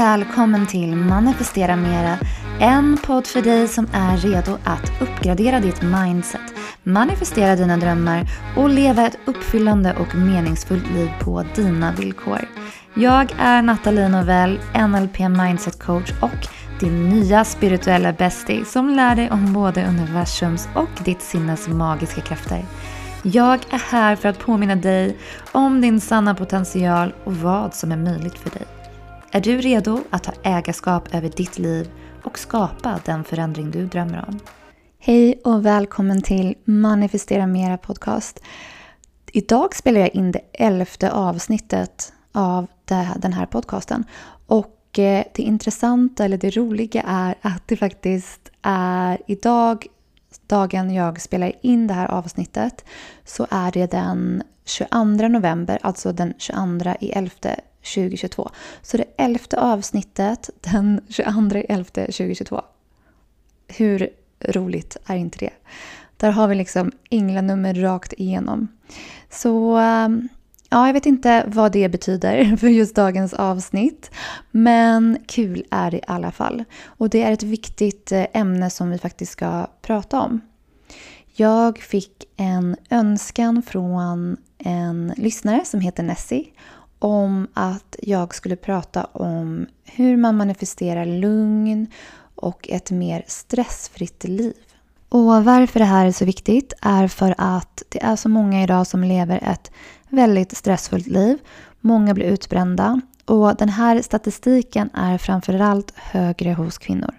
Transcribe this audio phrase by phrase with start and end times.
[0.00, 2.18] välkommen till Manifestera Mera.
[2.60, 6.40] En podd för dig som är redo att uppgradera ditt mindset,
[6.82, 8.26] manifestera dina drömmar
[8.56, 12.48] och leva ett uppfyllande och meningsfullt liv på dina villkor.
[12.94, 16.48] Jag är Nathalie Novell, NLP Mindset Coach och
[16.80, 22.64] din nya spirituella bestie som lär dig om både universums och ditt sinnes magiska krafter.
[23.22, 25.16] Jag är här för att påminna dig
[25.52, 28.79] om din sanna potential och vad som är möjligt för dig.
[29.32, 31.90] Är du redo att ta ägarskap över ditt liv
[32.24, 34.40] och skapa den förändring du drömmer om?
[34.98, 38.40] Hej och välkommen till Manifestera Mera podcast.
[39.32, 42.66] Idag spelar jag in det elfte avsnittet av
[43.16, 44.04] den här podcasten.
[44.46, 49.86] Och eh, det intressanta, eller det roliga, är att det faktiskt är idag,
[50.46, 52.84] dagen jag spelar in det här avsnittet,
[53.24, 57.30] så är det den 22 november, alltså den 22 i 11
[57.82, 58.50] 2022.
[58.82, 62.62] Så det elfte avsnittet den 22 november 2022.
[63.68, 65.52] Hur roligt är inte det?
[66.16, 68.68] Där har vi liksom änglanummer rakt igenom.
[69.30, 70.28] Så ehm,
[70.70, 74.10] ja, jag vet inte vad det betyder för just dagens avsnitt.
[74.50, 76.64] Men kul är det i alla fall.
[76.84, 80.40] Och det är ett viktigt eh, ämne som vi faktiskt ska prata om.
[81.34, 86.44] Jag fick en önskan från en lyssnare som heter Nessie
[87.00, 91.86] om att jag skulle prata om hur man manifesterar lugn
[92.34, 94.54] och ett mer stressfritt liv.
[95.08, 98.86] Och varför det här är så viktigt är för att det är så många idag
[98.86, 99.70] som lever ett
[100.08, 101.38] väldigt stressfullt liv.
[101.80, 107.14] Många blir utbrända och den här statistiken är framförallt högre hos kvinnor.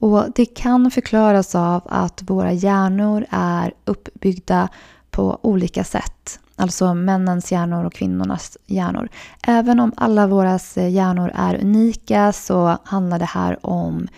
[0.00, 4.68] Och det kan förklaras av att våra hjärnor är uppbyggda
[5.10, 6.40] på olika sätt.
[6.56, 9.08] Alltså männens hjärnor och kvinnornas hjärnor.
[9.46, 14.08] Även om alla våra eh, hjärnor är unika så handlar det här om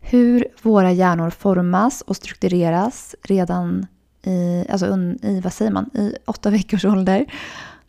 [0.00, 3.86] hur våra hjärnor formas och struktureras redan
[4.22, 4.86] i, alltså
[5.22, 7.26] i, vad säger man, i åtta veckors ålder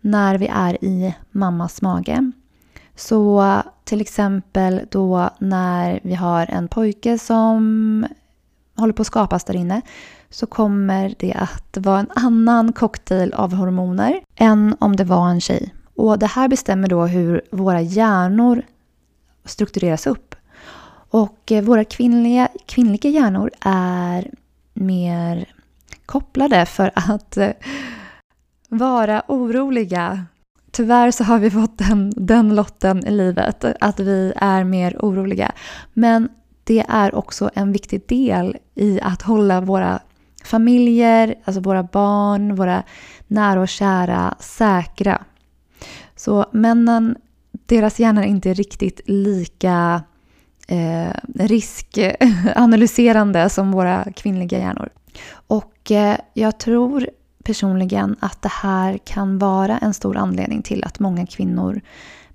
[0.02, 2.32] när vi är i mammas mage.
[2.96, 8.06] Så till exempel då när vi har en pojke som
[8.76, 9.82] håller på att skapas där inne
[10.30, 15.42] så kommer det att vara en annan cocktail av hormoner än om det var en
[15.42, 15.74] tjej.
[15.96, 18.62] Och det här bestämmer då hur våra hjärnor
[19.46, 20.36] struktureras upp.
[21.12, 24.32] Och eh, våra kvinnliga, kvinnliga hjärnor är
[24.74, 25.46] mer
[26.06, 27.52] kopplade för att eh,
[28.70, 30.26] vara oroliga.
[30.72, 35.52] Tyvärr så har vi fått den, den lotten i livet, att vi är mer oroliga.
[35.94, 36.30] Men
[36.64, 40.00] det är också en viktig del i att hålla våra
[40.50, 42.84] familjer, alltså våra barn, våra
[43.28, 45.22] nära och kära säkra.
[46.16, 47.16] Så männen,
[47.52, 50.04] deras hjärnor är inte riktigt lika
[50.68, 54.90] eh, riskanalyserande som våra kvinnliga hjärnor.
[55.32, 57.10] Och eh, jag tror
[57.44, 61.82] personligen att det här kan vara en stor anledning till att många kvinnor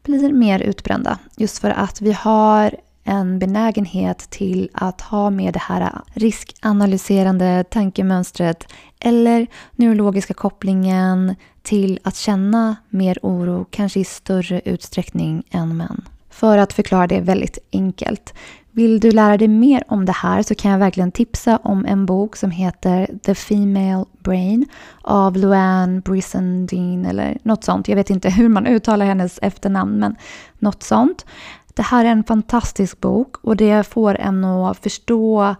[0.03, 1.19] blir mer utbrända.
[1.37, 8.73] Just för att vi har en benägenhet till att ha med det här riskanalyserande tankemönstret
[9.01, 16.03] eller neurologiska kopplingen till att känna mer oro, kanske i större utsträckning än män.
[16.31, 18.35] För att förklara det väldigt enkelt.
[18.71, 22.07] Vill du lära dig mer om det här så kan jag verkligen tipsa om en
[22.07, 24.67] bok som heter The Female Brain
[25.03, 27.89] av Luann Brissendine eller något sånt.
[27.89, 30.17] Jag vet inte hur man uttalar hennes efternamn men
[30.59, 31.27] något sånt.
[31.75, 35.55] Det här är en fantastisk bok och det får en att förstå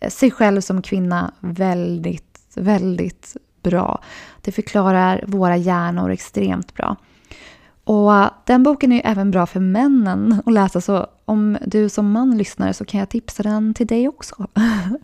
[0.00, 4.00] eh, sig själv som kvinna väldigt, väldigt bra.
[4.40, 6.96] Det förklarar våra hjärnor extremt bra.
[7.84, 11.88] Och eh, den boken är ju även bra för männen att läsa så om du
[11.88, 14.46] som man lyssnar så kan jag tipsa den till dig också.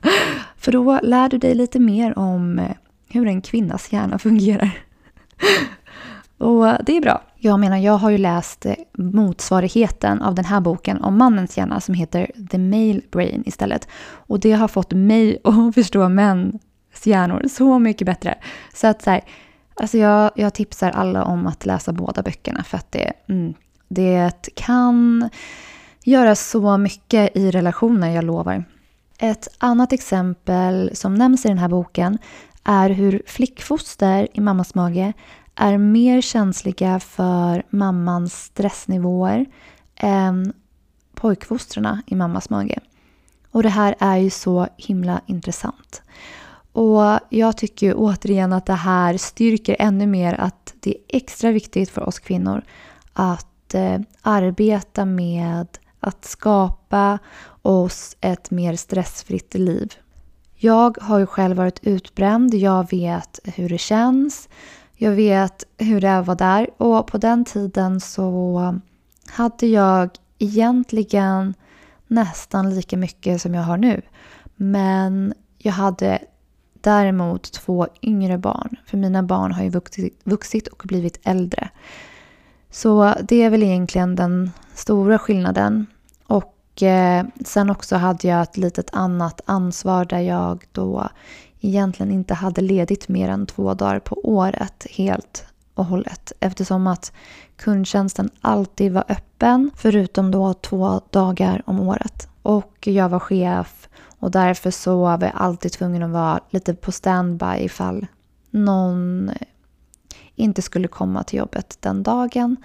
[0.56, 2.76] för då lär du dig lite mer om eh,
[3.08, 4.70] hur en kvinnas hjärna fungerar.
[6.40, 7.22] Och eh, det är bra.
[7.36, 11.80] Jag menar, jag har ju läst eh, motsvarigheten av den här boken om mannens hjärna
[11.80, 13.88] som heter The Male Brain istället.
[14.12, 16.60] Och det har fått mig att förstå mäns
[17.04, 18.38] hjärnor så mycket bättre.
[18.74, 19.20] Så att så här,
[19.74, 23.54] alltså jag, jag tipsar alla om att läsa båda böckerna för att det, mm,
[23.88, 25.28] det kan
[26.04, 28.64] göra så mycket i relationer, jag lovar.
[29.18, 32.18] Ett annat exempel som nämns i den här boken
[32.64, 35.12] är hur flickfoster i mammas mage
[35.60, 39.46] är mer känsliga för mammans stressnivåer
[39.96, 40.52] än
[41.14, 42.78] pojkfostrarna i mammas mage.
[43.50, 46.02] Och det här är ju så himla intressant.
[46.72, 51.50] Och jag tycker ju återigen att det här styrker ännu mer att det är extra
[51.50, 52.62] viktigt för oss kvinnor
[53.12, 55.66] att eh, arbeta med
[56.00, 57.18] att skapa
[57.62, 59.94] oss ett mer stressfritt liv.
[60.56, 64.48] Jag har ju själv varit utbränd, jag vet hur det känns.
[65.02, 68.80] Jag vet hur det var där och på den tiden så
[69.26, 71.54] hade jag egentligen
[72.06, 74.02] nästan lika mycket som jag har nu.
[74.56, 76.18] Men jag hade
[76.80, 78.76] däremot två yngre barn.
[78.86, 81.70] För mina barn har ju vuxit, vuxit och blivit äldre.
[82.70, 85.86] Så det är väl egentligen den stora skillnaden.
[86.26, 91.08] Och eh, sen också hade jag ett litet annat ansvar där jag då
[91.60, 96.32] egentligen inte hade ledigt mer än två dagar på året helt och hållet.
[96.40, 97.12] Eftersom att
[97.56, 102.28] kundtjänsten alltid var öppen förutom då två dagar om året.
[102.42, 106.92] Och jag var chef och därför så var jag alltid tvungen att vara lite på
[106.92, 108.06] standby ifall
[108.50, 109.30] någon
[110.34, 112.56] inte skulle komma till jobbet den dagen.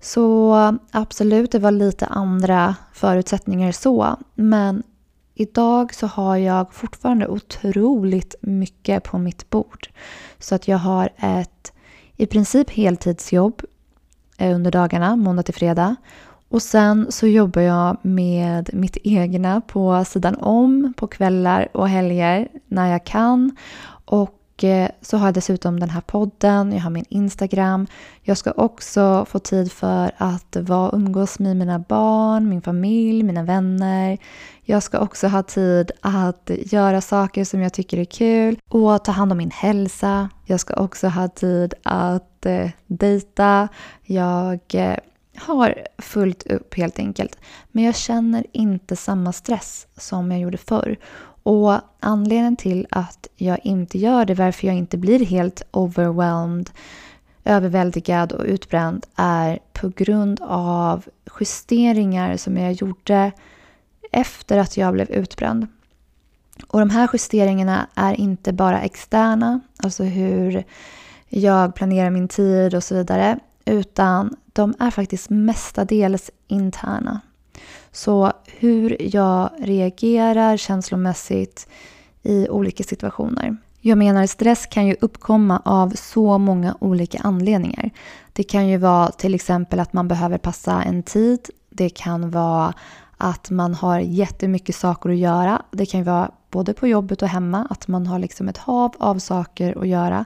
[0.00, 0.54] Så
[0.90, 4.16] absolut, det var lite andra förutsättningar så.
[4.34, 4.82] Men
[5.34, 9.88] idag så har jag fortfarande otroligt mycket på mitt bord.
[10.38, 11.72] Så att jag har ett
[12.16, 13.62] i princip heltidsjobb
[14.38, 15.96] eh, under dagarna, måndag till fredag.
[16.48, 22.48] Och sen så jobbar jag med mitt egna på sidan om på kvällar och helger
[22.66, 23.56] när jag kan.
[24.04, 27.86] Och Eh, så har jag dessutom den här podden, jag har min Instagram.
[28.22, 33.42] Jag ska också få tid för att vara umgås med mina barn, min familj, mina
[33.42, 34.18] vänner.
[34.62, 39.12] Jag ska också ha tid att göra saker som jag tycker är kul och ta
[39.12, 40.28] hand om min hälsa.
[40.44, 43.68] Jag ska också ha tid att eh, dejta.
[44.02, 44.96] Jag eh,
[45.36, 47.38] har fullt upp helt enkelt.
[47.72, 50.96] Men jag känner inte samma stress som jag gjorde förr.
[51.44, 56.70] Och anledningen till att jag inte gör det, varför jag inte blir helt overwhelmed,
[57.44, 61.04] överväldigad och utbränd är på grund av
[61.40, 63.32] justeringar som jag gjorde
[64.12, 65.66] efter att jag blev utbränd.
[66.66, 70.64] Och de här justeringarna är inte bara externa, alltså hur
[71.28, 77.20] jag planerar min tid och så vidare, utan de är faktiskt mestadels interna.
[77.94, 81.68] Så hur jag reagerar känslomässigt
[82.22, 83.56] i olika situationer.
[83.80, 87.90] Jag menar stress kan ju uppkomma av så många olika anledningar.
[88.32, 91.50] Det kan ju vara till exempel att man behöver passa en tid.
[91.70, 92.74] Det kan vara
[93.16, 95.62] att man har jättemycket saker att göra.
[95.70, 98.94] Det kan ju vara både på jobbet och hemma att man har liksom ett hav
[98.98, 100.24] av saker att göra.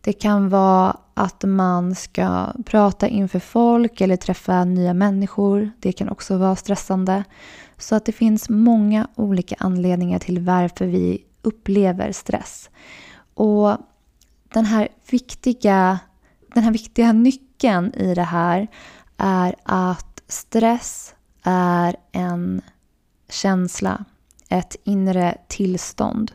[0.00, 5.70] Det kan vara att man ska prata inför folk eller träffa nya människor.
[5.80, 7.24] Det kan också vara stressande.
[7.78, 12.70] Så att det finns många olika anledningar till varför vi upplever stress.
[13.34, 13.76] Och
[14.52, 15.98] den här viktiga,
[16.54, 18.68] den här viktiga nyckeln i det här
[19.16, 22.62] är att stress är en
[23.28, 24.04] känsla,
[24.48, 26.32] ett inre tillstånd.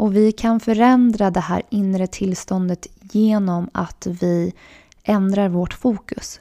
[0.00, 4.52] Och vi kan förändra det här inre tillståndet genom att vi
[5.02, 6.40] ändrar vårt fokus.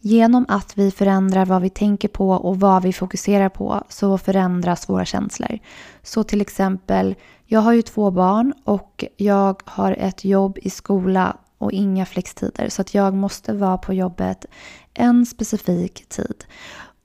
[0.00, 4.88] Genom att vi förändrar vad vi tänker på och vad vi fokuserar på så förändras
[4.88, 5.58] våra känslor.
[6.02, 7.14] Så till exempel,
[7.44, 12.68] jag har ju två barn och jag har ett jobb i skola och inga flextider
[12.68, 14.46] så att jag måste vara på jobbet
[14.94, 16.44] en specifik tid.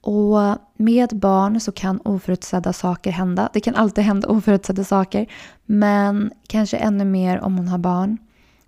[0.02, 3.50] Och med barn så kan oförutsedda saker hända.
[3.52, 5.26] Det kan alltid hända oförutsedda saker.
[5.64, 8.18] Men kanske ännu mer om hon har barn.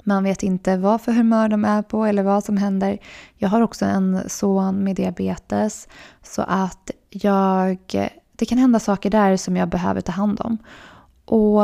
[0.05, 2.99] Man vet inte vad för humör de är på eller vad som händer.
[3.37, 5.88] Jag har också en son med diabetes.
[6.23, 7.79] Så att jag,
[8.37, 10.59] det kan hända saker där som jag behöver ta hand om.
[11.25, 11.62] Och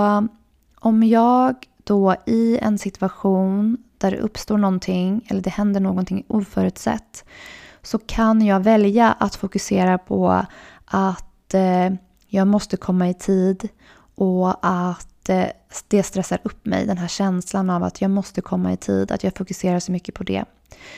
[0.81, 7.25] om jag då i en situation där det uppstår någonting eller det händer någonting oförutsett
[7.83, 10.45] så kan jag välja att fokusera på
[10.85, 11.91] att eh,
[12.27, 13.69] jag måste komma i tid
[14.15, 15.47] och att eh,
[15.89, 16.87] det stressar upp mig.
[16.87, 20.15] Den här känslan av att jag måste komma i tid, att jag fokuserar så mycket
[20.15, 20.45] på det.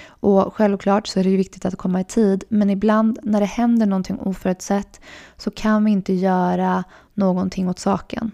[0.06, 3.46] Och självklart så är det ju viktigt att komma i tid men ibland när det
[3.46, 5.00] händer någonting oförutsett
[5.36, 6.84] så kan vi inte göra
[7.14, 8.30] någonting åt saken.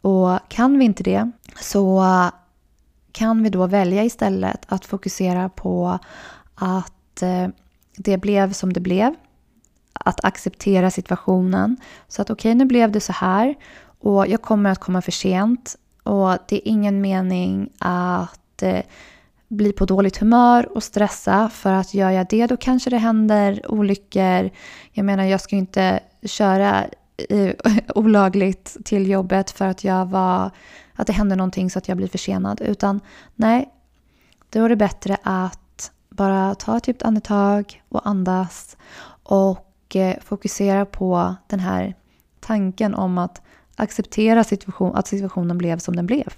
[0.00, 1.30] Och kan vi inte det
[1.60, 2.04] så
[3.12, 5.98] kan vi då välja istället att fokusera på
[6.54, 7.48] att att eh,
[7.96, 9.14] det blev som det blev.
[9.92, 11.76] Att acceptera situationen.
[12.08, 13.54] Så att okej, okay, nu blev det så här
[14.00, 15.76] och jag kommer att komma för sent.
[16.02, 18.82] Och det är ingen mening att eh,
[19.48, 23.70] bli på dåligt humör och stressa för att gör jag det då kanske det händer
[23.70, 24.50] olyckor.
[24.92, 26.84] Jag menar jag ska ju inte köra
[27.94, 30.50] olagligt till jobbet för att jag var
[30.94, 32.60] att det händer någonting så att jag blir försenad.
[32.60, 33.00] Utan
[33.34, 33.68] nej,
[34.50, 35.65] då är det bättre att
[36.16, 38.76] bara ta ett djupt andetag och andas
[39.22, 41.94] och eh, fokusera på den här
[42.40, 43.42] tanken om att
[43.76, 46.34] acceptera situation, att situationen blev som den blev.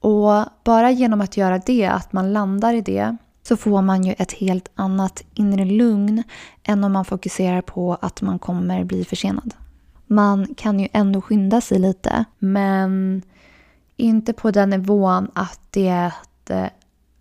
[0.00, 4.14] Och bara genom att göra det, att man landar i det, så får man ju
[4.18, 6.22] ett helt annat inre lugn
[6.62, 9.54] än om man fokuserar på att man kommer bli försenad.
[10.06, 13.22] Man kan ju ändå skynda sig lite, men
[13.96, 16.10] inte på den nivån att det
[16.48, 16.68] eh,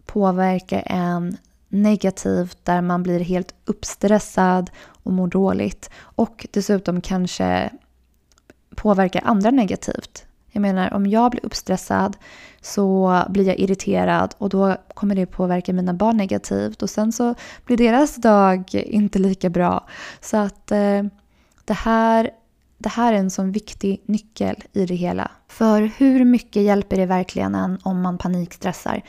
[0.05, 5.89] påverkar en negativt där man blir helt uppstressad och mår dåligt.
[5.99, 7.69] Och dessutom kanske
[8.75, 10.25] påverkar andra negativt.
[10.51, 12.17] Jag menar om jag blir uppstressad
[12.61, 17.35] så blir jag irriterad och då kommer det påverka mina barn negativt och sen så
[17.65, 19.87] blir deras dag inte lika bra.
[20.21, 21.03] Så att eh,
[21.65, 22.29] det, här,
[22.83, 25.31] det här är en sån viktig nyckel i det hela.
[25.47, 29.01] För hur mycket hjälper det verkligen en om man panikstressar?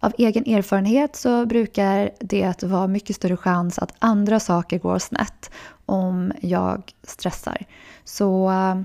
[0.00, 5.50] Av egen erfarenhet så brukar det vara mycket större chans att andra saker går snett
[5.86, 7.66] om jag stressar.
[8.04, 8.80] Så eh,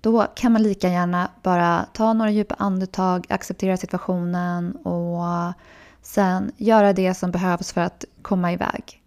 [0.00, 5.52] då kan man lika gärna bara ta några djupa andetag, acceptera situationen och
[6.02, 9.02] sen göra det som behövs för att komma iväg.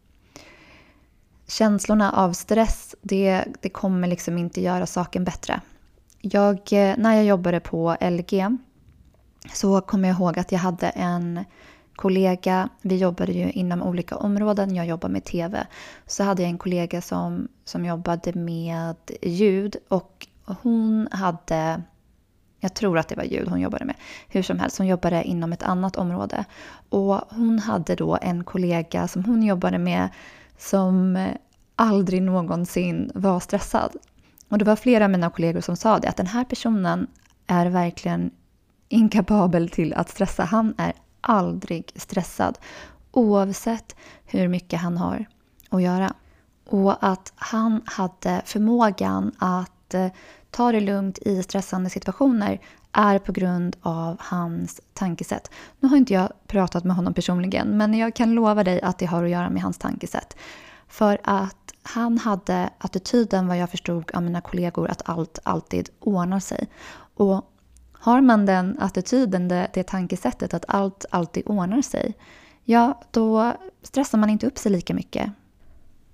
[1.50, 5.62] Känslorna av stress, det, det kommer liksom inte göra saken bättre.
[6.22, 8.58] Jag, eh, när jag jobbade på LG
[9.54, 11.46] så kommer jag ihåg att jag hade en
[11.96, 15.68] kollega, vi jobbade ju inom olika områden, jag jobbar med TV.
[16.06, 21.82] Så hade jag en kollega som, som jobbade med ljud och hon hade,
[22.60, 23.96] jag tror att det var ljud hon jobbade med,
[24.28, 26.46] hur som helst, hon jobbade inom ett annat område.
[26.90, 30.10] Och hon hade då en kollega som hon jobbade med
[30.60, 31.36] som eh,
[31.76, 33.96] aldrig någonsin var stressad.
[34.50, 37.08] Och det var flera av mina kollegor som sa det, att den här personen
[37.48, 38.32] är verkligen
[38.90, 40.44] inkapabel till att stressa.
[40.44, 42.58] Han är aldrig stressad
[43.12, 45.26] oavsett hur mycket han har
[45.70, 46.14] att göra.
[46.66, 50.08] Och att han hade förmågan att eh,
[50.52, 52.60] ta det lugnt i stressande situationer
[52.92, 55.52] är på grund av hans tankesätt.
[55.80, 59.06] Nu har inte jag pratat med honom personligen men jag kan lova dig att det
[59.06, 60.38] har att göra med hans tankesätt.
[60.88, 66.40] För att han hade attityden vad jag förstod av mina kollegor att allt alltid ordnar
[66.40, 66.68] sig.
[67.14, 67.46] Och
[67.92, 72.14] har man den attityden, det, det tankesättet att allt alltid ordnar sig,
[72.64, 75.32] ja då stressar man inte upp sig lika mycket.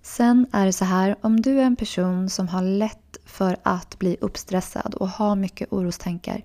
[0.06, 4.00] Sen är det så här, om du är en person som har lätt för att
[4.00, 6.42] bli uppstressad och har mycket orostankar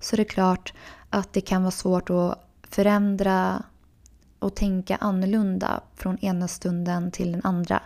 [0.00, 0.72] så är det klart
[1.10, 3.62] att det kan vara svårt att förändra
[4.38, 7.82] och tänka annorlunda från ena stunden till den andra.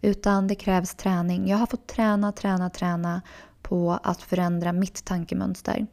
[0.00, 1.48] Utan det krävs träning.
[1.48, 3.22] Jag har fått träna, träna, träna
[3.62, 5.86] på att förändra mitt tankemönster.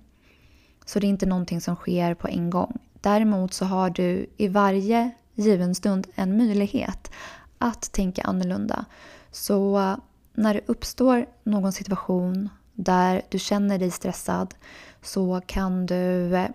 [0.85, 2.77] Så det är inte någonting som sker på en gång.
[3.01, 7.11] Däremot så har du i varje given stund en möjlighet
[7.59, 8.85] att tänka annorlunda.
[9.31, 9.97] Så eh,
[10.33, 14.55] när det uppstår någon situation där du känner dig stressad
[15.01, 16.49] så kan du eh,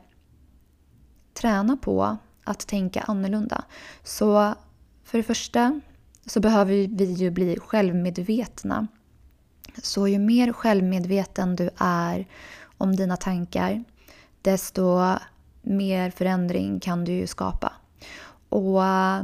[1.34, 3.64] träna på att tänka annorlunda.
[4.02, 4.54] Så
[5.04, 5.80] för det första
[6.26, 8.86] så behöver vi ju bli självmedvetna.
[9.82, 12.26] Så ju mer självmedveten du är
[12.78, 13.84] om dina tankar
[14.42, 15.00] desto
[15.62, 17.72] mer förändring kan du ju skapa.
[18.48, 19.22] Och eh,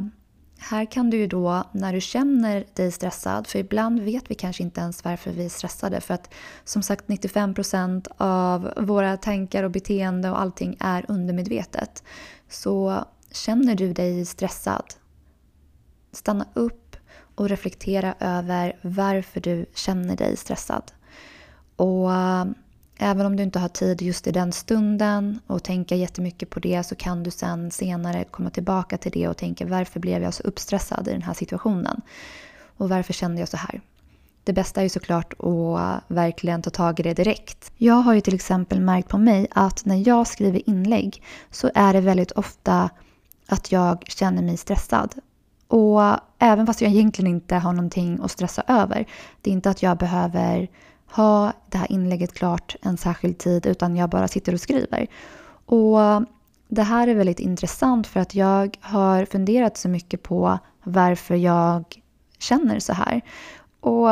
[0.60, 4.62] här kan du ju då, när du känner dig stressad, för ibland vet vi kanske
[4.62, 6.00] inte ens varför vi är stressade.
[6.00, 12.02] För att som sagt 95% av våra tankar och beteende och allting är undermedvetet.
[12.48, 14.84] Så känner du dig stressad,
[16.12, 16.96] stanna upp
[17.34, 20.92] och reflektera över varför du känner dig stressad.
[21.76, 22.10] Och
[23.02, 26.82] Även om du inte har tid just i den stunden och tänka jättemycket på det
[26.82, 30.42] så kan du sen senare komma tillbaka till det och tänka varför blev jag så
[30.42, 32.00] uppstressad i den här situationen?
[32.76, 33.80] Och varför kände jag så här?
[34.44, 37.72] Det bästa är ju såklart att verkligen ta tag i det direkt.
[37.76, 41.92] Jag har ju till exempel märkt på mig att när jag skriver inlägg så är
[41.92, 42.90] det väldigt ofta
[43.46, 45.14] att jag känner mig stressad.
[45.68, 46.00] Och
[46.38, 49.06] även fast jag egentligen inte har någonting att stressa över.
[49.40, 50.68] Det är inte att jag behöver
[51.10, 55.06] ha det här inlägget klart en särskild tid utan jag bara sitter och skriver.
[55.66, 55.98] Och
[56.68, 61.84] det här är väldigt intressant för att jag har funderat så mycket på varför jag
[62.38, 63.20] känner så här.
[63.80, 64.08] Och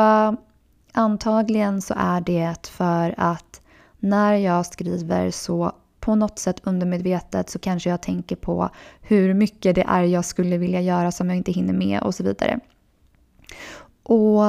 [0.93, 3.61] antagligen så är det för att
[3.99, 8.69] när jag skriver så på något sätt undermedvetet så kanske jag tänker på
[9.01, 12.23] hur mycket det är jag skulle vilja göra som jag inte hinner med och så
[12.23, 12.59] vidare.
[14.03, 14.43] Och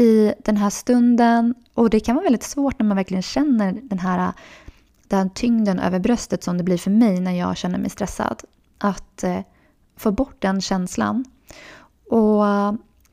[0.00, 1.54] i den här stunden.
[1.74, 4.32] Och det kan vara väldigt svårt när man verkligen känner den här
[5.08, 8.42] den tyngden över bröstet som det blir för mig när jag känner mig stressad.
[8.78, 9.40] Att eh,
[9.96, 11.24] få bort den känslan.
[12.10, 12.44] Och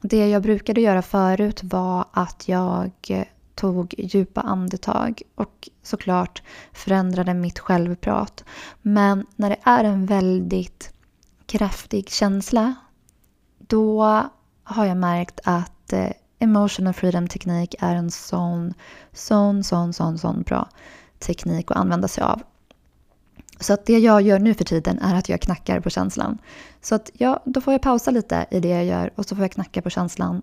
[0.01, 3.25] det jag brukade göra förut var att jag
[3.55, 6.41] tog djupa andetag och såklart
[6.73, 8.43] förändrade mitt självprat.
[8.81, 10.93] Men när det är en väldigt
[11.45, 12.75] kraftig känsla
[13.57, 14.03] då
[14.63, 18.73] har jag märkt att eh, emotional freedom teknik är en sån,
[19.13, 20.69] sån, sån, sån, sån bra
[21.19, 22.41] teknik att använda sig av.
[23.59, 26.37] Så att det jag gör nu för tiden är att jag knackar på känslan.
[26.81, 29.43] Så att ja, då får jag pausa lite i det jag gör och så får
[29.43, 30.41] jag knacka på känslan.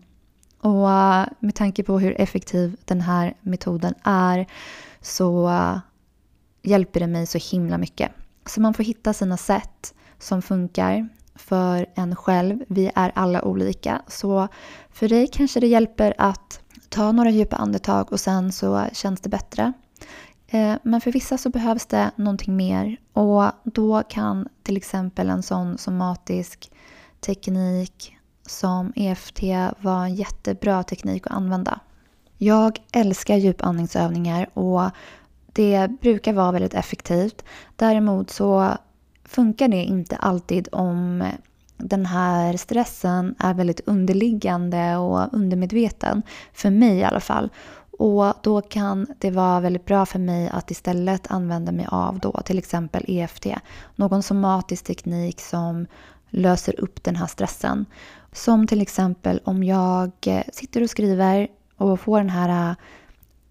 [0.61, 4.47] Och uh, med tanke på hur effektiv den här metoden är
[5.01, 5.79] så uh,
[6.63, 8.11] hjälper det mig så himla mycket.
[8.47, 12.65] Så man får hitta sina sätt som funkar för en själv.
[12.69, 14.03] Vi är alla olika.
[14.09, 14.49] Så
[14.91, 19.29] för dig kanske det hjälper att ta några djupa andetag och sen så känns det
[19.29, 19.73] bättre.
[20.47, 25.43] Eh, men för vissa så behövs det någonting mer och då kan till exempel en
[25.43, 26.71] sån somatisk
[27.21, 29.43] teknik som EFT
[29.79, 31.81] vara en jättebra teknik att använda.
[32.39, 34.91] Jag älskar djupandningsövningar och
[35.53, 37.45] det brukar vara väldigt effektivt.
[37.77, 38.77] Däremot så
[39.25, 41.25] funkar det inte alltid om
[41.77, 46.23] den här stressen är väldigt underliggande och undermedveten.
[46.53, 47.51] För mig i alla fall.
[47.99, 52.41] Och då kan det vara väldigt bra för mig att istället använda mig av då
[52.45, 53.47] till exempel EFT.
[53.97, 55.87] Någon somatisk teknik som
[56.31, 57.87] löser upp den här stressen.
[58.33, 60.11] Som till exempel om jag
[60.53, 62.77] sitter och skriver och får den här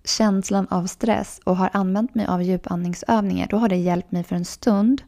[0.06, 3.48] känslan av stress och har använt mig av djupandningsövningar.
[3.50, 5.02] Då har det hjälpt mig för en stund.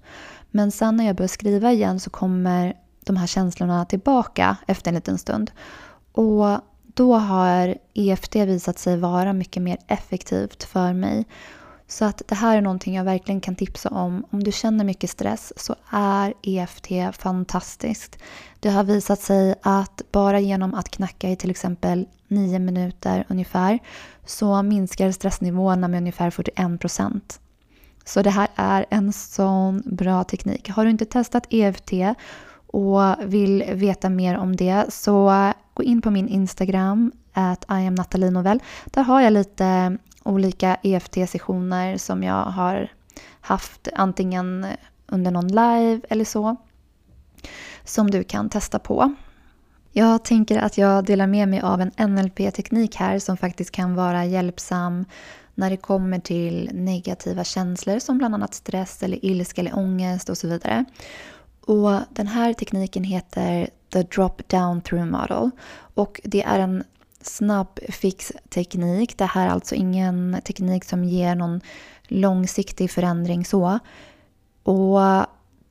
[0.55, 2.73] Men sen när jag börjar skriva igen så kommer
[3.05, 5.51] de här känslorna tillbaka efter en liten stund.
[6.11, 11.25] Och då har EFT visat sig vara mycket mer effektivt för mig.
[11.87, 14.25] Så att det här är någonting jag verkligen kan tipsa om.
[14.31, 18.19] Om du känner mycket stress så är EFT fantastiskt.
[18.59, 23.79] Det har visat sig att bara genom att knacka i till exempel 9 minuter ungefär
[24.25, 27.39] så minskar stressnivåerna med ungefär 41 procent.
[28.05, 30.69] Så det här är en sån bra teknik.
[30.69, 31.91] Har du inte testat EFT
[32.67, 38.59] och vill veta mer om det så gå in på min Instagram, at iamnatalinovell.
[38.85, 42.91] Där har jag lite olika EFT-sessioner som jag har
[43.41, 44.67] haft antingen
[45.07, 46.55] under någon live eller så.
[47.83, 49.15] Som du kan testa på.
[49.91, 54.25] Jag tänker att jag delar med mig av en NLP-teknik här som faktiskt kan vara
[54.25, 55.05] hjälpsam
[55.55, 60.37] när det kommer till negativa känslor som bland annat stress eller ilska eller ångest och
[60.37, 60.85] så vidare.
[61.61, 65.51] Och den här tekniken heter The Drop Down Through Model
[65.95, 66.83] och det är en
[67.21, 69.17] snabb fix teknik.
[69.17, 71.61] Det här är alltså ingen teknik som ger någon
[72.07, 73.79] långsiktig förändring så.
[74.63, 75.01] Och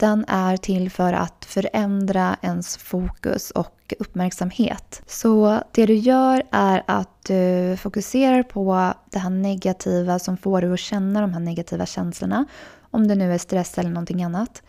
[0.05, 5.03] den är till för att förändra ens fokus och uppmärksamhet.
[5.07, 10.73] Så det du gör är att du fokuserar på det här negativa som får dig
[10.73, 12.45] att känna de här negativa känslorna.
[12.91, 14.63] Om det nu är stress eller någonting annat.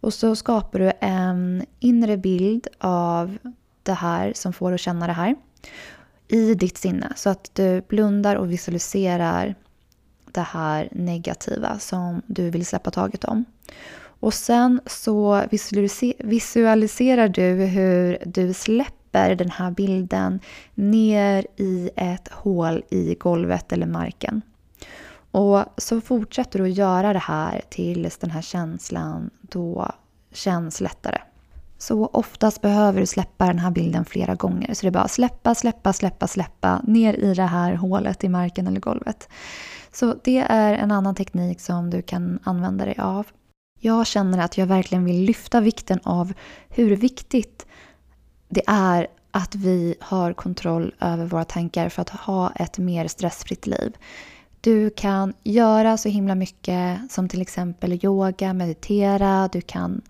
[0.00, 3.38] Och så skapar du en inre bild av
[3.82, 5.36] det här som får dig att känna det här
[6.28, 7.12] i ditt sinne.
[7.16, 9.54] Så att du blundar och visualiserar
[10.32, 13.44] det här negativa som du vill släppa taget om.
[14.20, 15.44] Och sen så
[16.18, 20.40] visualiserar du hur du släpper den här bilden
[20.74, 24.42] ner i ett hål i golvet eller marken.
[25.30, 29.92] Och så fortsätter du att göra det här tills den här känslan då
[30.32, 31.18] känns lättare.
[31.78, 34.74] Så oftast behöver du släppa den här bilden flera gånger.
[34.74, 38.66] Så det är bara släppa, släppa, släppa, släppa ner i det här hålet i marken
[38.66, 39.28] eller golvet.
[39.92, 43.26] Så det är en annan teknik som du kan använda dig av.
[43.82, 46.32] Jag känner att jag verkligen vill lyfta vikten av
[46.68, 47.66] hur viktigt
[48.48, 53.66] det är att vi har kontroll över våra tankar för att ha ett mer stressfritt
[53.66, 53.96] liv.
[54.60, 60.02] Du kan göra så himla mycket som till exempel yoga, meditera, du kan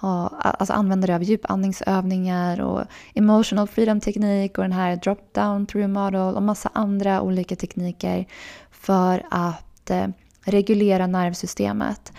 [0.00, 5.66] ha, alltså använda dig av djupandningsövningar och emotional freedom teknik och den här drop down
[5.66, 8.26] through model och massa andra olika tekniker
[8.70, 10.06] för att eh,
[10.44, 12.12] reglera nervsystemet.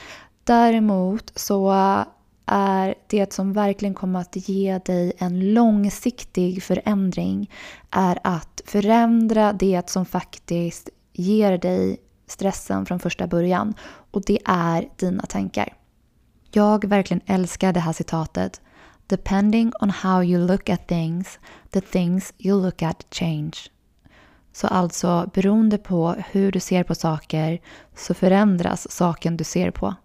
[0.50, 1.72] Däremot så
[2.46, 7.52] är det som verkligen kommer att ge dig en långsiktig förändring
[7.92, 13.74] är att förändra det som faktiskt ger dig stressen från första början
[14.12, 15.74] och det är dina tankar.
[16.52, 18.62] Jag verkligen älskar det här citatet.
[19.08, 23.58] Depending on how you look at things, the things you look at change.
[24.54, 27.62] Så alltså beroende på hur du ser på saker
[27.96, 29.96] så förändras saken du ser på.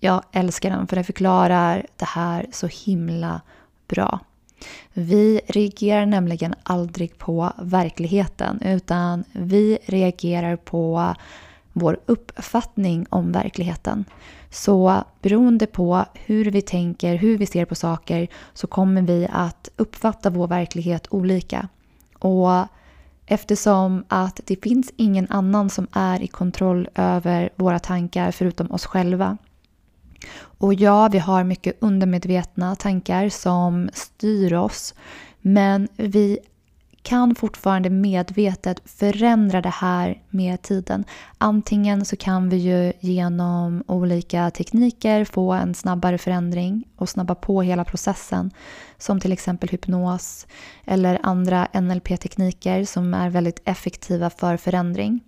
[0.00, 3.40] Jag älskar den för den förklarar det här så himla
[3.88, 4.20] bra.
[4.92, 11.14] Vi reagerar nämligen aldrig på verkligheten utan vi reagerar på
[11.72, 14.04] vår uppfattning om verkligheten.
[14.50, 19.70] Så beroende på hur vi tänker, hur vi ser på saker så kommer vi att
[19.76, 21.68] uppfatta vår verklighet olika.
[22.18, 22.66] Och
[23.30, 28.86] eftersom att det finns ingen annan som är i kontroll över våra tankar förutom oss
[28.86, 29.38] själva
[30.40, 34.94] och ja, vi har mycket undermedvetna tankar som styr oss.
[35.40, 36.38] Men vi
[37.02, 41.04] kan fortfarande medvetet förändra det här med tiden.
[41.38, 47.62] Antingen så kan vi ju genom olika tekniker få en snabbare förändring och snabba på
[47.62, 48.50] hela processen.
[48.98, 50.46] Som till exempel hypnos
[50.84, 55.20] eller andra NLP-tekniker som är väldigt effektiva för förändring.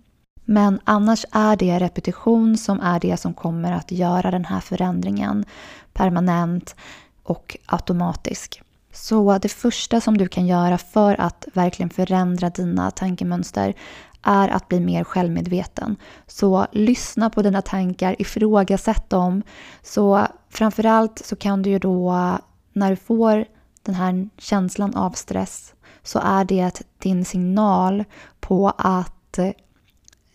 [0.45, 5.45] Men annars är det repetition som är det som kommer att göra den här förändringen
[5.93, 6.75] permanent
[7.23, 8.61] och automatisk.
[8.93, 13.73] Så det första som du kan göra för att verkligen förändra dina tankemönster
[14.21, 15.95] är att bli mer självmedveten.
[16.27, 19.43] Så lyssna på dina tankar, ifrågasätt dem.
[19.81, 22.37] Så framförallt så kan du ju då,
[22.73, 23.45] när du får
[23.83, 28.03] den här känslan av stress, så är det din signal
[28.39, 29.39] på att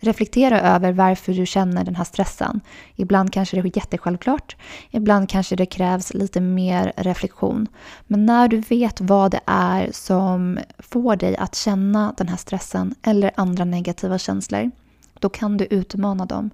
[0.01, 2.61] reflektera över varför du känner den här stressen.
[2.97, 4.57] Ibland kanske det är jättesjälvklart,
[4.91, 7.67] ibland kanske det krävs lite mer reflektion.
[8.07, 12.95] Men när du vet vad det är som får dig att känna den här stressen
[13.03, 14.71] eller andra negativa känslor,
[15.19, 16.51] då kan du utmana dem.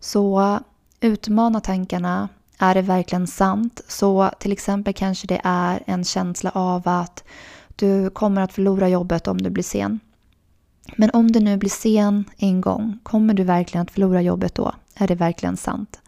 [0.00, 0.58] Så
[1.00, 2.28] utmana tankarna.
[2.58, 3.80] Är det verkligen sant?
[3.88, 7.24] Så till exempel kanske det är en känsla av att
[7.76, 10.00] du kommer att förlora jobbet om du blir sen.
[10.96, 14.72] Men om du nu blir sen en gång, kommer du verkligen att förlora jobbet då?
[14.94, 16.00] Är det verkligen sant?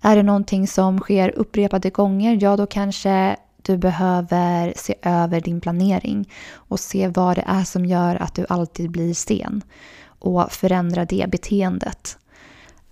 [0.00, 5.60] Är det någonting som sker upprepade gånger, ja då kanske du behöver se över din
[5.60, 9.62] planering och se vad det är som gör att du alltid blir sen
[10.06, 12.18] och förändra det beteendet.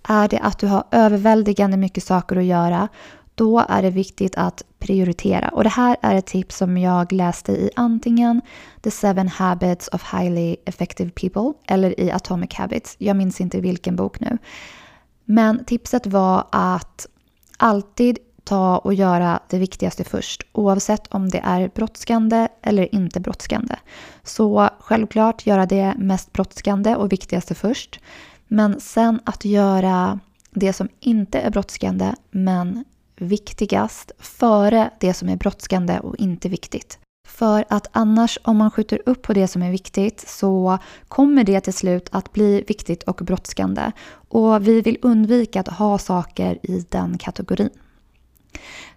[0.03, 2.87] Är det att du har överväldigande mycket saker att göra,
[3.35, 5.49] då är det viktigt att prioritera.
[5.49, 8.41] Och det här är ett tips som jag läste i antingen
[8.81, 12.95] The Seven Habits of Highly Effective People eller i Atomic Habits.
[12.97, 14.37] Jag minns inte vilken bok nu.
[15.25, 17.07] Men tipset var att
[17.57, 23.75] alltid ta och göra det viktigaste först oavsett om det är brådskande eller inte brådskande.
[24.23, 27.99] Så självklart göra det mest brådskande och viktigaste först.
[28.47, 30.19] Men sen att göra
[30.51, 32.85] det som inte är brådskande men
[33.15, 36.99] viktigast före det som är brådskande och inte viktigt.
[37.27, 41.61] För att annars om man skjuter upp på det som är viktigt så kommer det
[41.61, 43.91] till slut att bli viktigt och brådskande.
[44.29, 47.69] Och vi vill undvika att ha saker i den kategorin.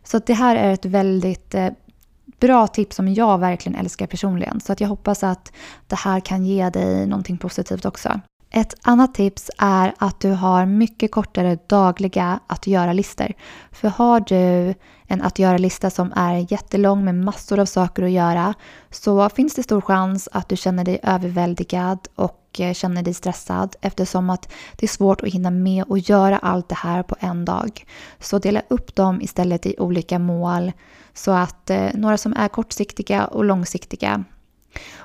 [0.05, 1.69] Så det här är ett väldigt eh,
[2.41, 4.61] bra tips som jag verkligen älskar personligen.
[4.61, 5.53] Så att jag hoppas att
[5.87, 8.21] det här kan ge dig någonting positivt också.
[8.57, 13.33] Ett annat tips är att du har mycket kortare dagliga att göra-listor.
[13.73, 14.75] För har du
[15.07, 18.55] en att göra-lista som är jättelång med massor av saker att göra
[18.91, 23.77] så finns det stor chans att du känner dig överväldigad och eh, känner dig stressad
[23.81, 27.45] eftersom att det är svårt att hinna med och göra allt det här på en
[27.45, 27.85] dag.
[28.21, 30.73] Så dela upp dem istället i olika mål
[31.15, 34.25] så att eh, några som är kortsiktiga och långsiktiga.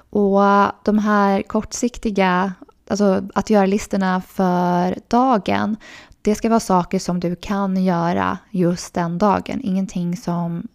[0.10, 0.42] Och
[0.84, 2.54] de här kortsiktiga
[2.92, 5.76] alltså att göra listorna för dagen,
[6.22, 9.62] det ska vara saker som du kan göra just den dagen.
[9.64, 10.68] Ingenting som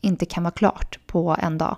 [0.00, 1.76] inte kan vara klart på en dag.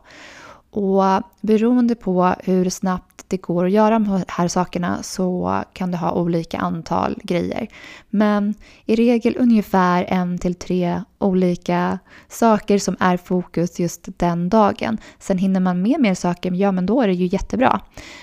[0.70, 1.02] Och
[1.40, 6.12] beroende på hur snabbt det går att göra de här sakerna så kan du ha
[6.12, 7.68] olika antal grejer.
[8.10, 14.98] Men i regel ungefär en till tre olika saker som är fokus just den dagen.
[15.18, 17.80] Sen hinner man med mer saker, ja men då är det ju jättebra.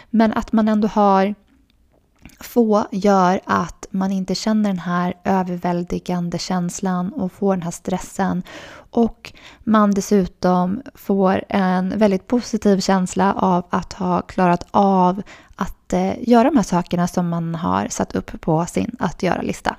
[0.10, 1.36] Men att man ändå har
[2.40, 8.44] få gör att man inte känner den här överväldigande känslan och får den här stressen.
[8.92, 15.22] Och man dessutom får en väldigt positiv känsla av att ha klarat av
[15.56, 19.76] att eh, göra de här sakerna som man har satt upp på sin att göra-lista.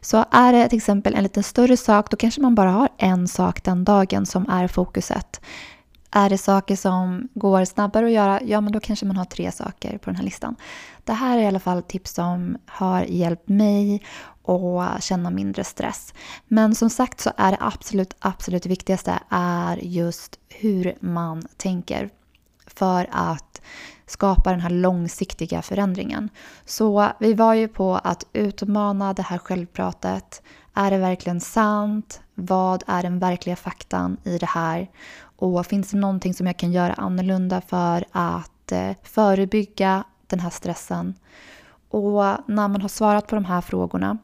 [0.00, 3.28] Så är det till exempel en lite större sak, då kanske man bara har en
[3.28, 5.40] sak den dagen som är fokuset.
[6.10, 9.52] Är det saker som går snabbare att göra, ja men då kanske man har tre
[9.52, 10.56] saker på den här listan.
[11.04, 14.02] Det här är i alla fall tips som har hjälpt mig
[14.44, 16.14] att känna mindre stress.
[16.48, 22.10] Men som sagt så är det absolut, absolut viktigaste är just hur man tänker
[22.66, 23.60] för att
[24.06, 26.28] skapa den här långsiktiga förändringen.
[26.64, 30.42] Så vi var ju på att utmana det här självpratet,
[30.74, 32.20] Är det verkligen sant?
[32.46, 34.90] Vad är den verkliga faktan i det här?
[35.36, 40.50] Och finns det någonting som jag kan göra annorlunda för att eh, förebygga den här
[40.50, 41.14] stressen?
[41.90, 44.18] Och när man har svarat på de här frågorna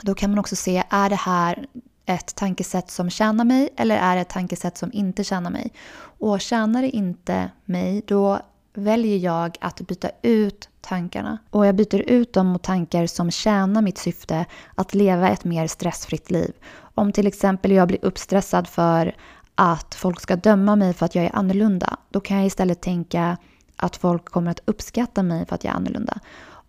[0.00, 1.66] då kan man också se, är det här
[2.06, 5.72] ett tankesätt som tjänar mig eller är det ett tankesätt som inte tjänar mig?
[6.18, 8.40] Och tjänar det inte mig, då
[8.74, 11.38] väljer jag att byta ut tankarna.
[11.50, 15.66] Och jag byter ut dem mot tankar som tjänar mitt syfte att leva ett mer
[15.66, 16.52] stressfritt liv.
[16.96, 19.14] Om till exempel jag blir uppstressad för
[19.54, 23.36] att folk ska döma mig för att jag är annorlunda, då kan jag istället tänka
[23.76, 26.20] att folk kommer att uppskatta mig för att jag är annorlunda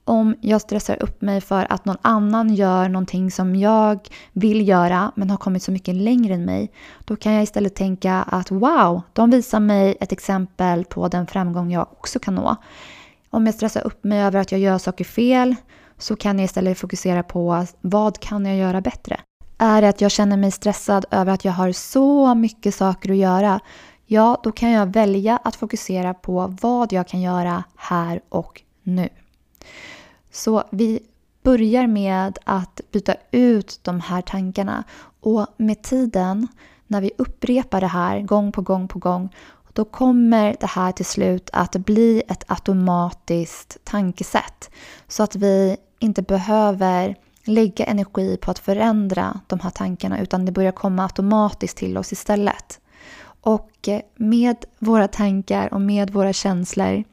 [0.08, 4.00] om jag stressar upp mig för att någon annan gör någonting som jag
[4.34, 6.72] vill göra men har kommit så mycket längre än mig,
[7.06, 11.72] då kan jag istället tänka att wow, de visar mig ett exempel på den framgång
[11.72, 12.56] jag också kan nå.
[13.30, 15.56] Om jag stressar upp mig över att jag gör saker fel
[15.98, 19.20] så kan jag istället fokusera på vad kan jag göra bättre?
[19.58, 23.18] Är det att jag känner mig stressad över att jag har så mycket saker att
[23.18, 23.60] göra,
[24.06, 29.10] ja, då kan jag välja att fokusera på vad jag kan göra här och nu.
[30.32, 31.00] Så vi
[31.44, 34.84] börjar med att byta ut de här tankarna
[35.20, 36.48] och med tiden,
[36.88, 39.30] när vi upprepar det här gång på gång på gång,
[39.74, 44.70] då kommer det här till slut att bli ett automatiskt tankesätt.
[45.08, 47.16] Så att vi inte behöver
[47.48, 52.12] lägga energi på att förändra de här tankarna utan det börjar komma automatiskt till oss
[52.12, 52.80] istället.
[53.42, 57.04] Och eh, med våra tankar och med våra känslor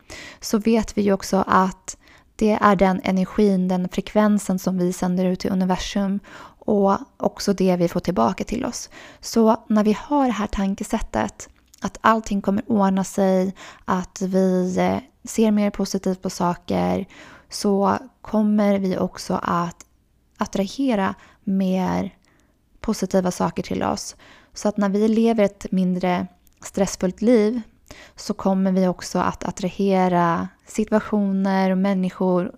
[0.40, 1.97] så vet vi ju också att
[2.37, 6.20] det är den energin, den frekvensen som vi sänder ut till universum
[6.59, 8.90] och också det vi får tillbaka till oss.
[9.20, 11.49] Så när vi har det här tankesättet
[11.81, 17.07] att allting kommer ordna sig, att vi eh, ser mer positivt på saker
[17.49, 19.84] så kommer vi också att
[20.37, 22.14] attrahera mer
[22.81, 24.16] positiva saker till oss.
[24.53, 26.27] Så att när vi lever ett mindre
[26.62, 27.61] stressfullt liv
[28.16, 32.53] så kommer vi också att attrahera situationer och människor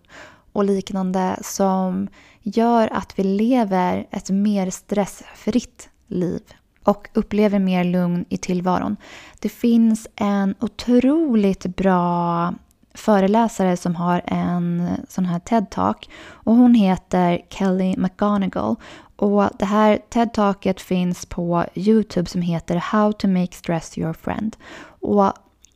[0.53, 2.09] och liknande som
[2.43, 6.43] gör att vi lever ett mer stressfritt liv
[6.85, 8.97] och upplever mer lugn i tillvaron.
[9.41, 12.55] Det finns en otroligt bra
[12.97, 18.77] föreläsare som har en sån här TED-talk och hon heter Kelly McGonigal
[19.17, 24.57] och det här TED-talket finns på Youtube som heter How to make stress your friend.
[25.01, 25.33] Och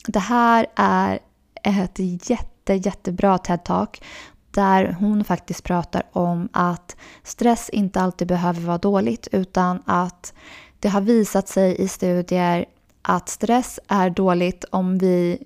[0.07, 1.19] det här är
[1.63, 4.03] ett jätte, jättebra TED-talk
[4.51, 10.35] där hon faktiskt pratar om att stress inte alltid behöver vara dåligt utan att
[10.81, 12.65] det har visat sig i studier
[13.03, 15.45] att stress är dåligt om vi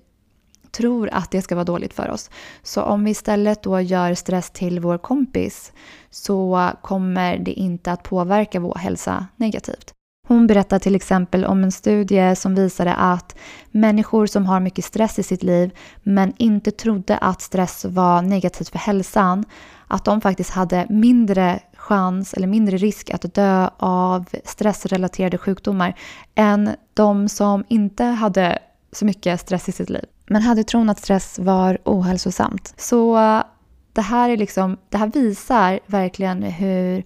[0.77, 2.29] tror att det ska vara dåligt för oss.
[2.63, 5.73] Så om vi istället då gör stress till vår kompis
[6.09, 9.95] så kommer det inte att påverka vår hälsa negativt.
[10.27, 13.35] Hon berättar till exempel om en studie som visade att
[13.71, 15.71] människor som har mycket stress i sitt liv
[16.03, 19.45] men inte trodde att stress var negativt för hälsan,
[19.87, 25.99] att de faktiskt hade mindre chans eller mindre risk att dö av stressrelaterade sjukdomar
[26.35, 28.59] än de som inte hade
[28.91, 32.73] så mycket stress i sitt liv men hade tron att stress var ohälsosamt.
[32.77, 33.43] Så eh,
[33.93, 37.03] det här, är liksom, det här visar verkligen hur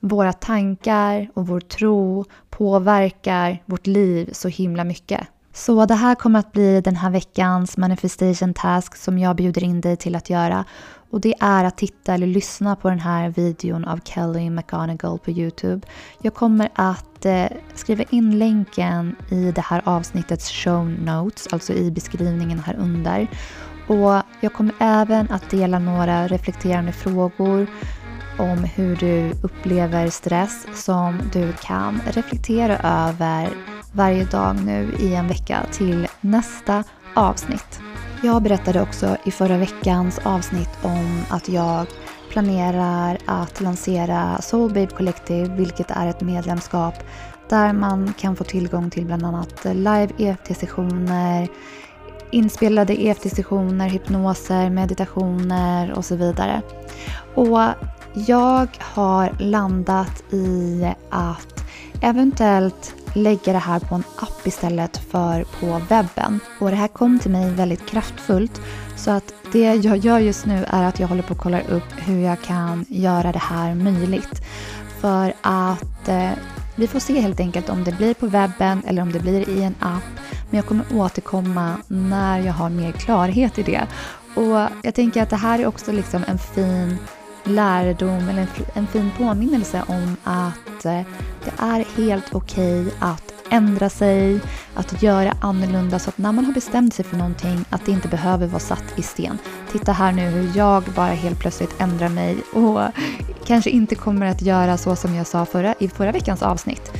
[0.00, 5.26] våra tankar och vår tro påverkar vårt liv så himla mycket.
[5.52, 9.80] Så det här kommer att bli den här veckans manifestation task som jag bjuder in
[9.80, 10.64] dig till att göra.
[11.12, 15.30] Och det är att titta eller lyssna på den här videon av Kelly McGonagall på
[15.30, 15.86] Youtube.
[16.22, 21.90] Jag kommer att eh, skriva in länken i det här avsnittets show notes, alltså i
[21.90, 23.26] beskrivningen här under.
[23.86, 27.66] Och jag kommer även att dela några reflekterande frågor
[28.38, 33.48] om hur du upplever stress som du kan reflektera över
[33.92, 37.91] varje dag nu i en vecka till nästa avsnitt.
[38.24, 41.86] Jag berättade också i förra veckans avsnitt om att jag
[42.30, 46.94] planerar att lansera Soul Babe Collective, vilket är ett medlemskap
[47.48, 51.48] där man kan få tillgång till bland annat live EFT-sessioner,
[52.30, 56.62] inspelade EFT-sessioner, hypnoser, meditationer och så vidare.
[57.34, 57.60] Och
[58.14, 61.64] jag har landat i att
[62.00, 66.40] eventuellt lägga det här på en app istället för på webben.
[66.60, 68.60] Och det här kom till mig väldigt kraftfullt.
[68.96, 71.92] Så att det jag gör just nu är att jag håller på att kolla upp
[71.96, 74.42] hur jag kan göra det här möjligt.
[75.00, 76.30] För att eh,
[76.76, 79.62] vi får se helt enkelt om det blir på webben eller om det blir i
[79.62, 80.02] en app.
[80.50, 83.86] Men jag kommer återkomma när jag har mer klarhet i det.
[84.34, 86.98] Och jag tänker att det här är också liksom en fin
[87.44, 91.00] lärdom eller en fin påminnelse om att eh,
[91.44, 94.40] det är helt okej okay att ändra sig,
[94.74, 98.08] att göra annorlunda så att när man har bestämt sig för någonting att det inte
[98.08, 99.38] behöver vara satt i sten.
[99.72, 102.80] Titta här nu hur jag bara helt plötsligt ändrar mig och
[103.46, 106.92] kanske inte kommer att göra så som jag sa förra, i förra veckans avsnitt.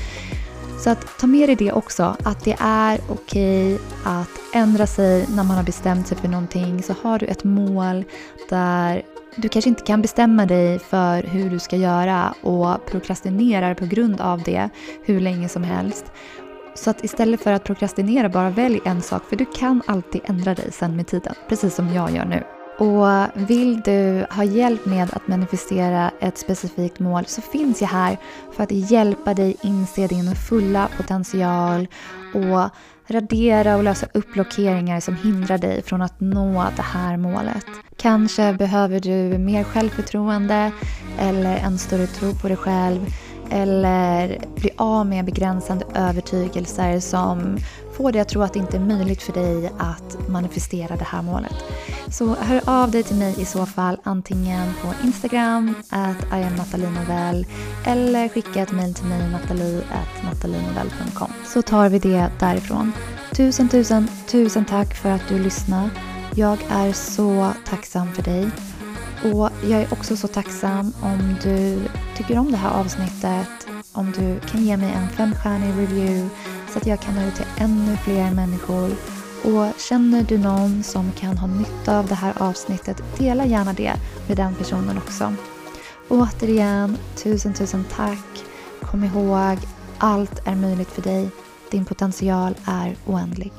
[0.78, 5.26] Så att ta med dig det också, att det är okej okay att ändra sig
[5.28, 6.82] när man har bestämt sig för någonting.
[6.82, 8.04] Så har du ett mål
[8.48, 9.02] där
[9.36, 14.20] du kanske inte kan bestämma dig för hur du ska göra och prokrastinerar på grund
[14.20, 14.68] av det
[15.04, 16.12] hur länge som helst.
[16.74, 20.54] Så att istället för att prokrastinera, bara välj en sak för du kan alltid ändra
[20.54, 22.44] dig sen med tiden, precis som jag gör nu.
[22.78, 28.16] Och vill du ha hjälp med att manifestera ett specifikt mål så finns jag här
[28.52, 31.88] för att hjälpa dig inse din fulla potential
[32.34, 32.70] och
[33.12, 37.66] radera och lösa upp blockeringar som hindrar dig från att nå det här målet.
[37.96, 40.72] Kanske behöver du mer självförtroende
[41.18, 43.00] eller en större tro på dig själv
[43.52, 47.58] eller bli av med begränsande övertygelser som
[47.96, 51.22] får dig att tro att det inte är möjligt för dig att manifestera det här
[51.22, 51.54] målet.
[52.08, 57.46] Så hör av dig till mig i så fall antingen på Instagram, at iamnatalinovell
[57.86, 62.92] eller skicka ett mejl till mig, natalie.natalinovell.com så tar vi det därifrån.
[63.32, 65.90] Tusen, tusen, tusen tack för att du lyssnar.
[66.34, 68.50] Jag är så tacksam för dig.
[69.24, 71.82] Och jag är också så tacksam om du
[72.16, 73.48] tycker om det här avsnittet.
[73.92, 76.28] Om du kan ge mig en femstjärnig review
[76.72, 78.90] så att jag kan nå ut till ännu fler människor.
[79.44, 83.92] Och känner du någon som kan ha nytta av det här avsnittet, dela gärna det
[84.28, 85.34] med den personen också.
[86.08, 88.44] Återigen, tusen tusen tack.
[88.82, 89.58] Kom ihåg,
[89.98, 91.28] allt är möjligt för dig.
[91.70, 93.52] Din potential är oändlig.